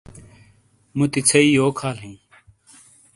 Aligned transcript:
موتی 0.97 1.21
ژھئیی 1.27 1.49
یوک 1.57 1.77
حال 1.81 1.97
ہِیں۔ 2.03 2.17